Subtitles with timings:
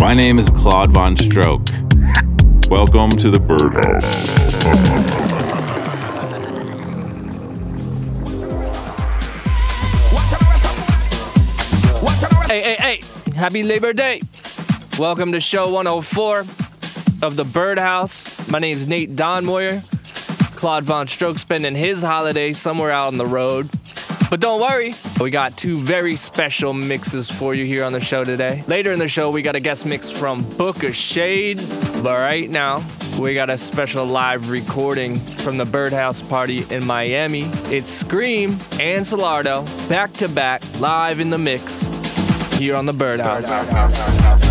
[0.00, 1.68] My name is Claude Von Stroke.
[2.70, 4.02] Welcome to the Birdhouse.
[12.48, 13.32] Hey, hey, hey!
[13.34, 14.22] Happy Labor Day!
[14.98, 16.46] Welcome to show 104
[17.22, 18.48] of the Birdhouse.
[18.50, 19.82] My name is Nate Donmoyer.
[20.56, 23.68] Claude Von Stroke spending his holiday somewhere out on the road.
[24.30, 28.22] But don't worry, we got two very special mixes for you here on the show
[28.22, 28.62] today.
[28.68, 31.60] Later in the show, we got a guest mix from Booka Shade.
[32.00, 32.84] But right now,
[33.18, 37.42] we got a special live recording from the Birdhouse party in Miami.
[37.74, 41.62] It's Skream and Solardo back to back, live in the mix
[42.56, 43.42] here on the Birdhouse.
[43.42, 44.49] Watch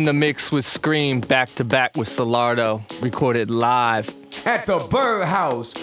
[0.00, 4.14] in the mix with Skream back to back with Solardo, recorded live.
[4.46, 5.74] At the birdhouse.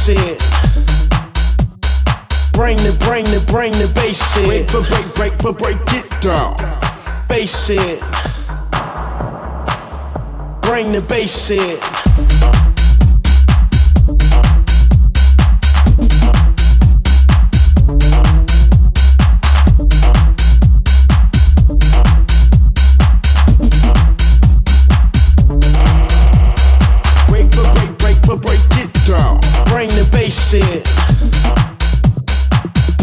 [0.00, 0.38] Bass in.
[2.52, 4.46] Bring the, bring the, bring the bass in.
[4.46, 6.56] Break, break, break, break, break, break it down.
[7.28, 7.98] Bass in.
[10.62, 12.69] Bring the bass in.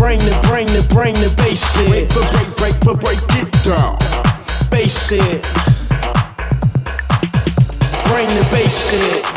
[0.08, 1.90] Bring the, bring the, bring the bass in.
[1.90, 3.98] Break, break, break, break, break, break it down.
[4.72, 5.42] Bass in.
[8.08, 9.37] Bring the bass in.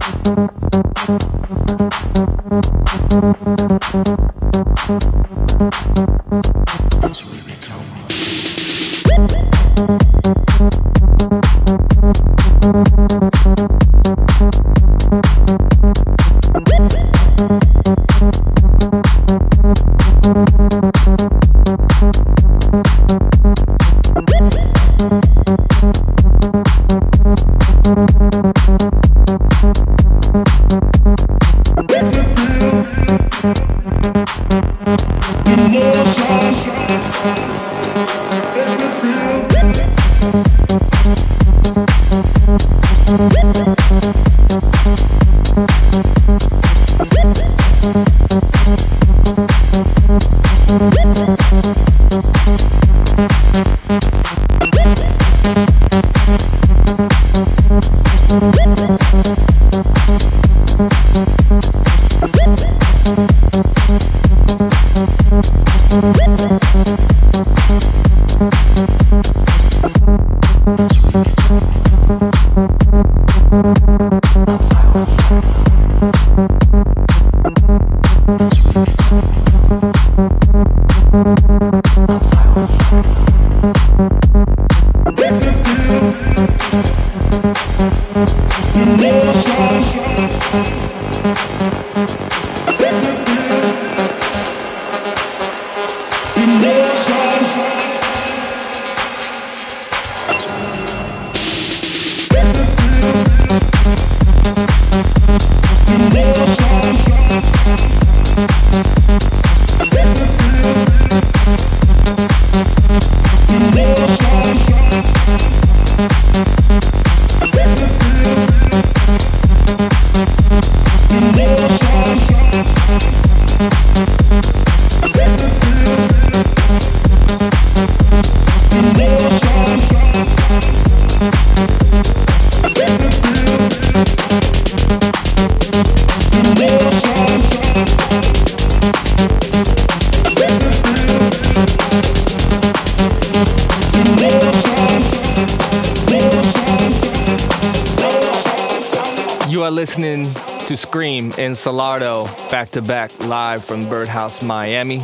[151.61, 154.99] Solardo back to back live from Birdhouse, Miami.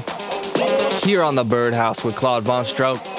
[1.04, 3.17] Here on the Birdhouse with Claude Von Stroke.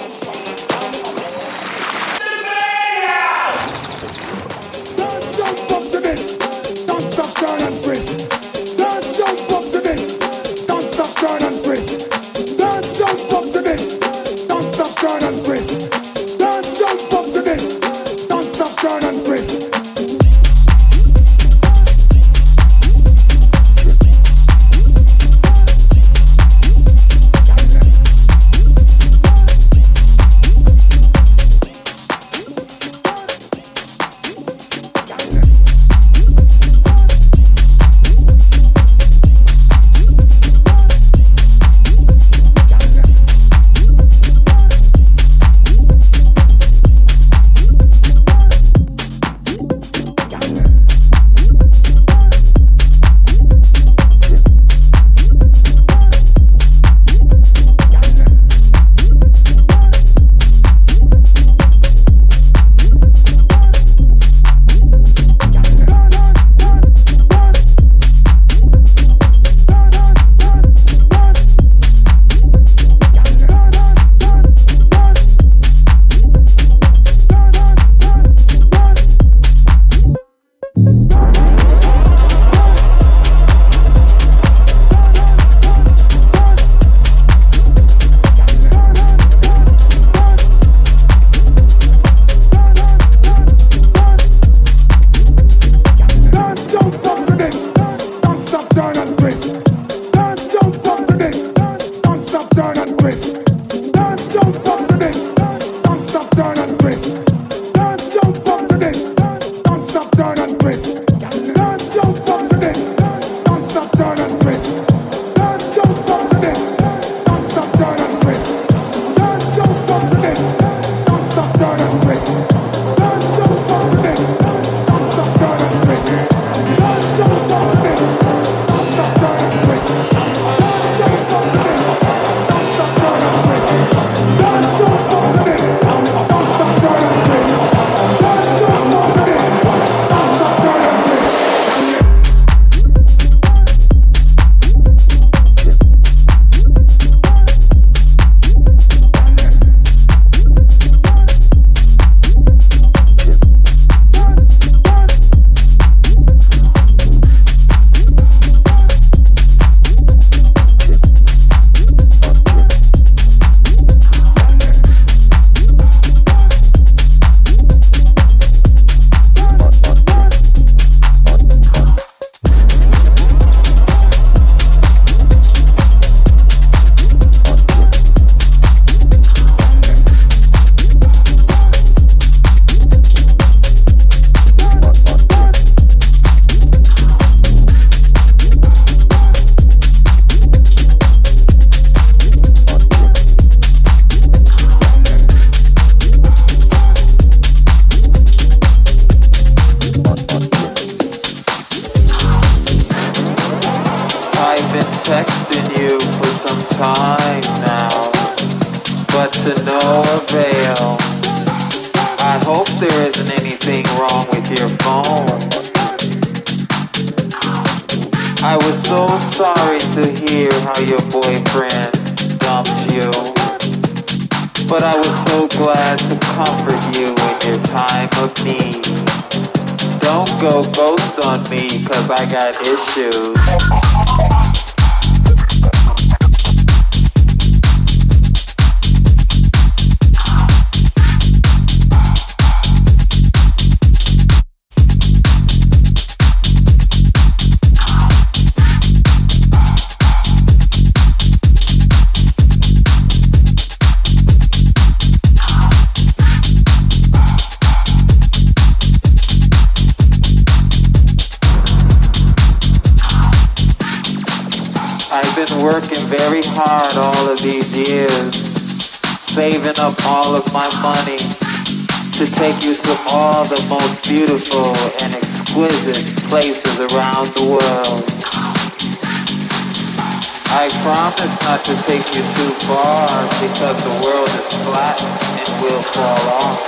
[281.11, 283.07] promise not to take you too far
[283.41, 285.01] because the world is flat
[285.39, 286.61] and will fall off.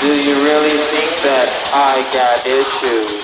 [0.00, 3.23] Do you really think that I got issues?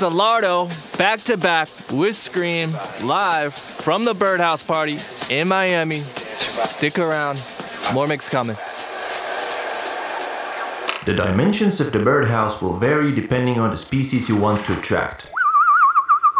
[0.00, 2.72] Solardo back to back with Skream
[3.04, 4.96] live from the Birdhouse Party
[5.28, 6.00] in Miami.
[6.00, 7.38] Stick around,
[7.92, 8.56] more mix coming.
[11.04, 15.26] The dimensions of the birdhouse will vary depending on the species you want to attract.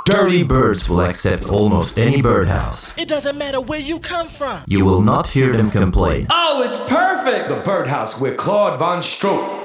[0.07, 2.94] Dirty birds will accept almost any birdhouse.
[2.96, 4.64] It doesn't matter where you come from.
[4.66, 6.29] You will not hear them complain.
[6.31, 7.51] Oh, it's perfect!
[7.51, 9.60] The Birdhouse with Claude Von Stroke.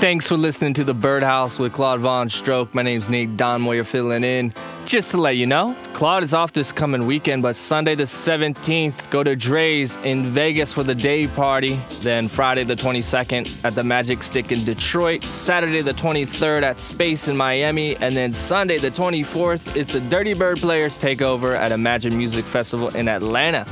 [0.00, 2.74] Thanks for listening to the Birdhouse with Claude Von Stroke.
[2.74, 4.50] My name's Nate Donmoyer filling in.
[4.86, 9.10] Just to let you know, Claude is off this coming weekend, but Sunday the 17th,
[9.10, 11.74] go to Drai's in Vegas for the day party.
[12.00, 15.22] Then Friday the 22nd at the Magic Stick in Detroit.
[15.22, 17.94] Saturday the 23rd at Space in Miami.
[17.96, 22.88] And then Sunday the 24th, it's the Dirty Bird Players takeover at Imagine Music Festival
[22.96, 23.66] in Atlanta.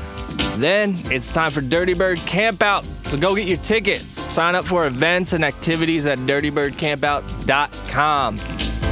[0.58, 2.84] Then it's time for Dirty Bird Camp Out.
[2.84, 4.17] So go get your tickets.
[4.38, 8.38] Sign up for events and activities at dirtybirdcampout.com.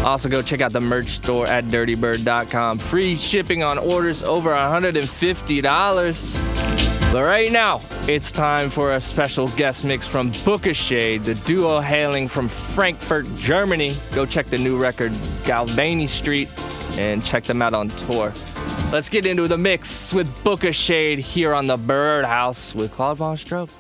[0.04, 2.78] Also, go check out the merch store at dirtybird.com.
[2.78, 7.12] Free shipping on orders over $150.
[7.12, 11.78] But right now, it's time for a special guest mix from Booka Shade, the duo
[11.78, 13.94] hailing from Frankfurt, Germany.
[14.16, 15.12] Go check the new record,
[15.44, 16.48] Galvany Street,
[16.98, 18.32] and check them out on tour.
[18.90, 23.36] Let's get into the mix with Booka Shade here on the Birdhouse with Claude Von
[23.36, 23.70] Stroke.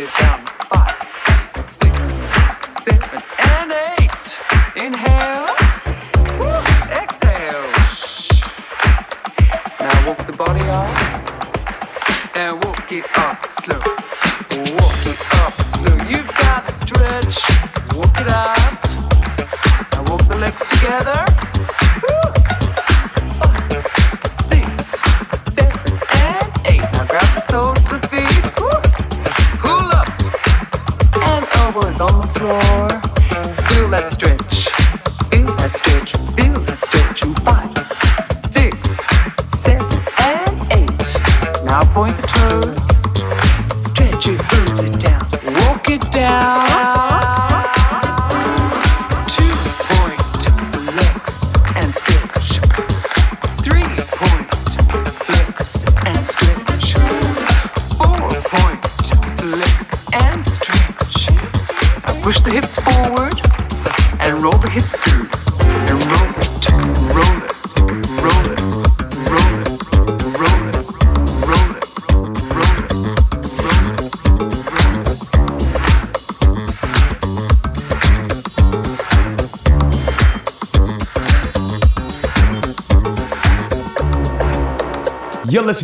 [0.00, 0.39] get down.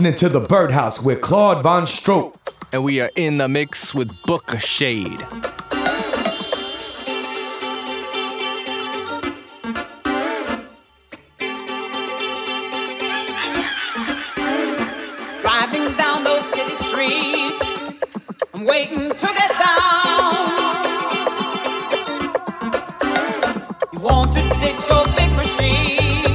[0.06, 2.38] listening to The Birdhouse with Claude Von Stroke,
[2.72, 5.18] And we are in the mix with Booka Shade.
[15.42, 17.78] Driving down those city streets,
[18.54, 20.52] I'm waiting to get down.
[23.92, 26.25] You want to ditch your big machine?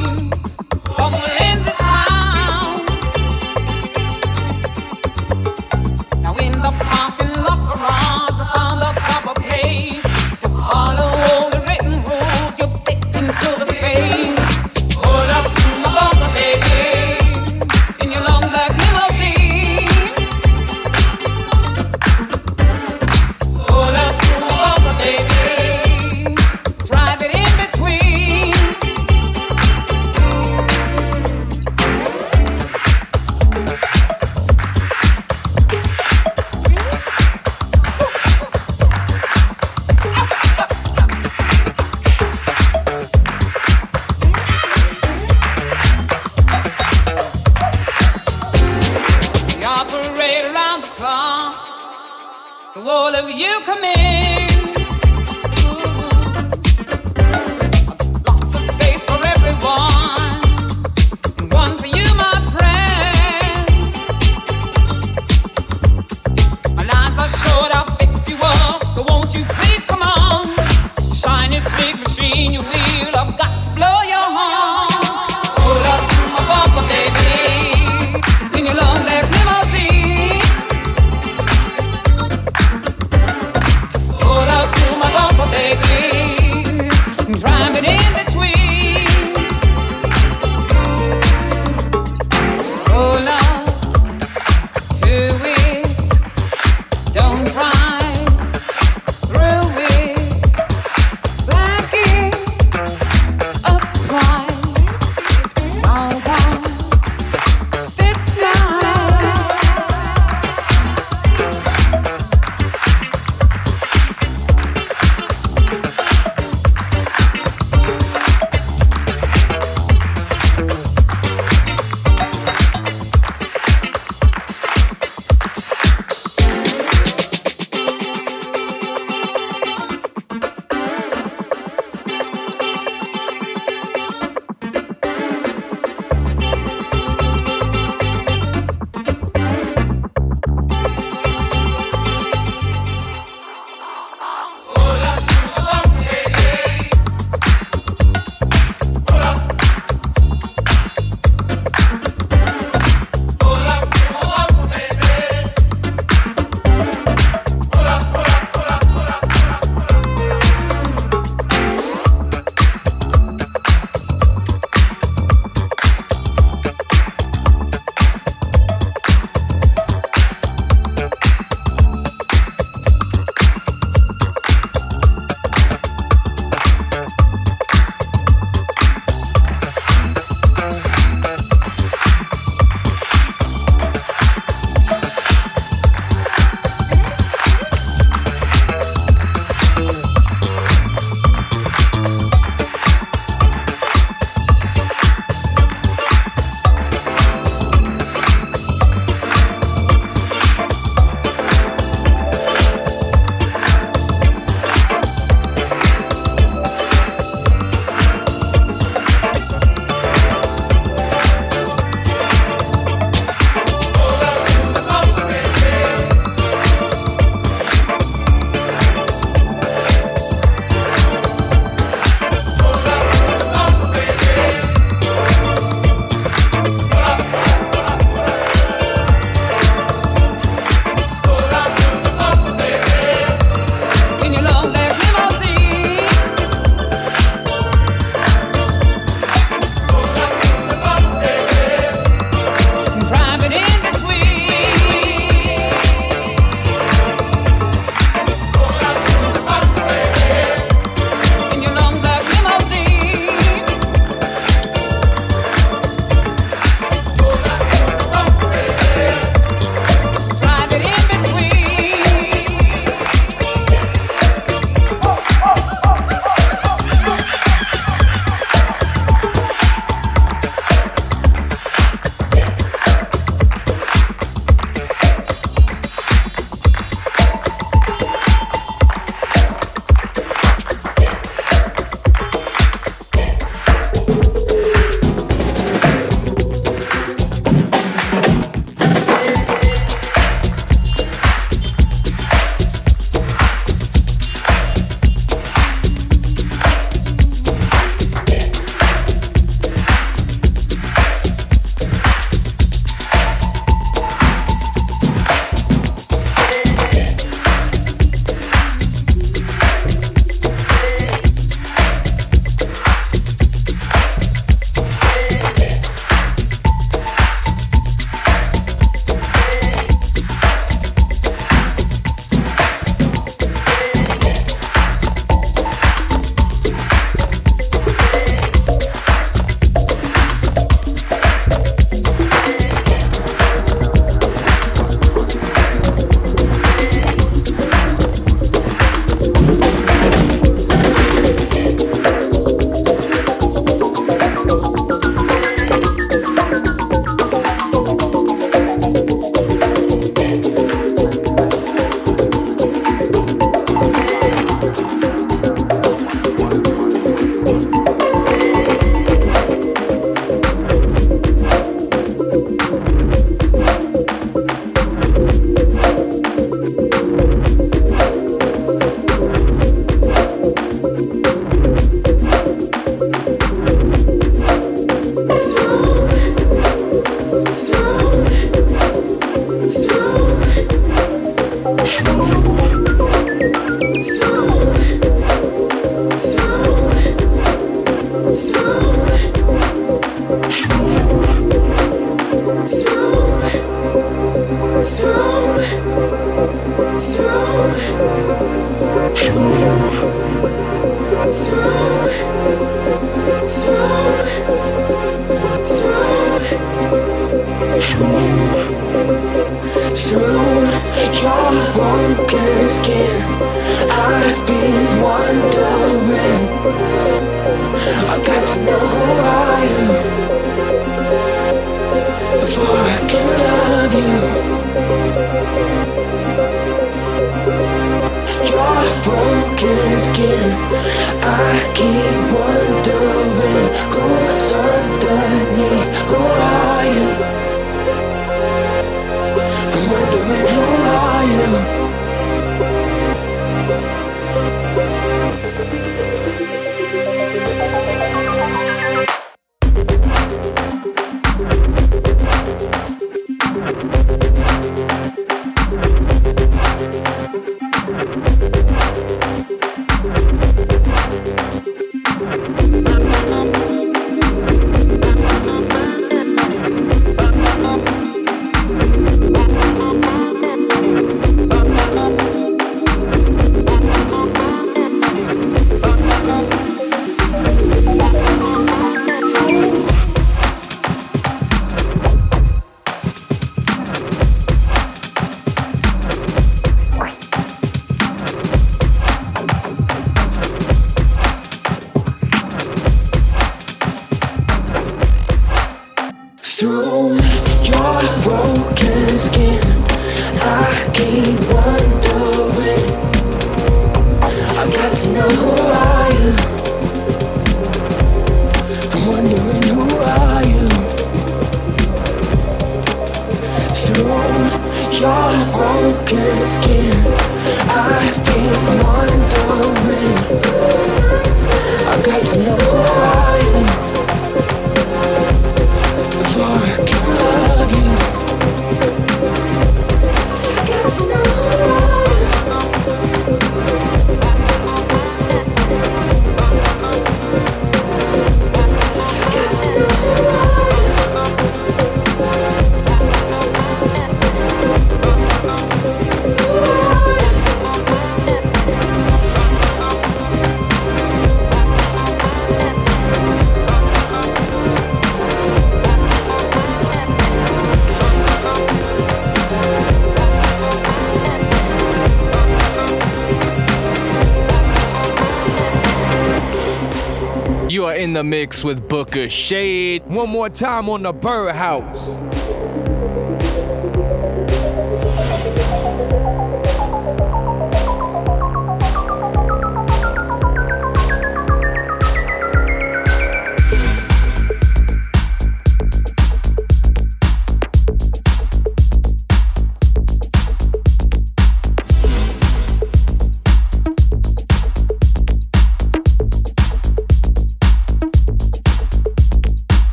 [568.02, 570.04] in the mix with Booka Shade.
[570.08, 572.41] One more time on the birdhouse.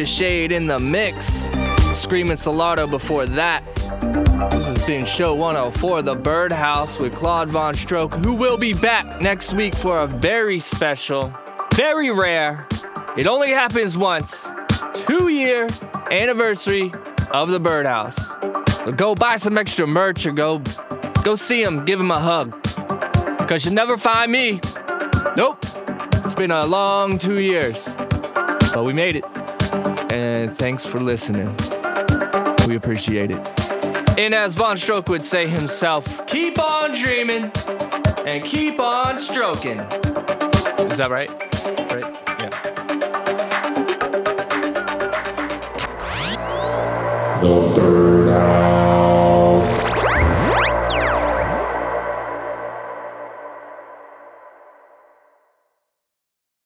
[0.00, 1.16] Of Shade in the mix.
[1.92, 3.62] Skream and Solardo before that.
[4.50, 9.20] This has been show 104, The Birdhouse with Claude Von Stroke, who will be back
[9.20, 11.34] next week for a very special,
[11.74, 12.66] very rare,
[13.18, 14.46] it only happens once,
[14.92, 15.68] two year
[16.10, 16.90] anniversary
[17.32, 18.16] of The Birdhouse.
[18.84, 20.62] So go buy some extra merch or go
[21.24, 22.62] go see him, give him a hug.
[23.46, 24.60] Cause you'll never find me.
[25.36, 25.58] Nope.
[26.24, 27.86] It's been a long two years.
[28.72, 29.39] But we made it.
[30.12, 31.54] And thanks for listening.
[32.66, 33.60] We appreciate it.
[34.18, 37.52] And as Von Stroke would say himself, keep on dreaming
[38.26, 39.78] and keep on stroking.
[40.90, 41.30] Is that right?
[41.90, 42.04] Right?
[42.38, 42.50] Yeah.
[47.40, 49.19] The.